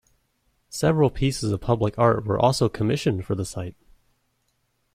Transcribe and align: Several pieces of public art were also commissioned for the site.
Several 0.71 1.11
pieces 1.11 1.51
of 1.51 1.61
public 1.61 1.93
art 1.99 2.25
were 2.25 2.39
also 2.39 2.67
commissioned 2.67 3.23
for 3.23 3.35
the 3.35 3.45
site. 3.45 3.75